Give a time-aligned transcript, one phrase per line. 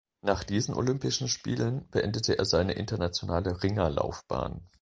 [0.23, 4.67] Nach diesen Olympischen Spielen beendete er seine internationale Ringerlaufbahn.